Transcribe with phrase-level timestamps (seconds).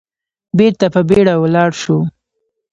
[0.57, 1.97] بېرته په بيړه ولاړ شو.